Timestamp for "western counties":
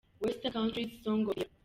0.19-1.03